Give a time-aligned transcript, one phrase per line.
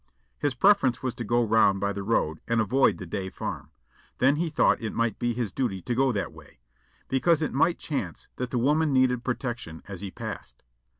[0.39, 3.69] His preference was to go round by the road and avoid the Day farm;
[4.17, 6.57] then he thought it might be his duty to go that way,
[7.07, 10.63] because it might chance that the woman needed protection as he passed.